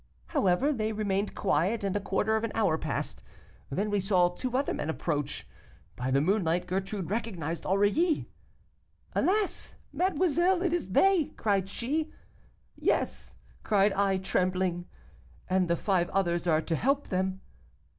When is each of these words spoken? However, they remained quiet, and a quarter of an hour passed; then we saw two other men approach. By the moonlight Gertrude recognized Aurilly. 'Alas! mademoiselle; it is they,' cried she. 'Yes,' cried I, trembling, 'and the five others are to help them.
However, 0.29 0.73
they 0.73 0.93
remained 0.93 1.35
quiet, 1.35 1.83
and 1.83 1.95
a 1.95 1.99
quarter 1.99 2.35
of 2.35 2.43
an 2.43 2.51
hour 2.55 2.75
passed; 2.75 3.21
then 3.69 3.91
we 3.91 3.99
saw 3.99 4.29
two 4.29 4.57
other 4.57 4.73
men 4.73 4.89
approach. 4.89 5.47
By 5.95 6.09
the 6.09 6.19
moonlight 6.21 6.65
Gertrude 6.65 7.11
recognized 7.11 7.67
Aurilly. 7.67 8.27
'Alas! 9.13 9.75
mademoiselle; 9.93 10.63
it 10.63 10.73
is 10.73 10.89
they,' 10.93 11.33
cried 11.37 11.69
she. 11.69 12.11
'Yes,' 12.75 13.35
cried 13.61 13.93
I, 13.93 14.17
trembling, 14.17 14.85
'and 15.47 15.67
the 15.67 15.75
five 15.75 16.09
others 16.09 16.47
are 16.47 16.61
to 16.61 16.75
help 16.75 17.09
them. 17.09 17.41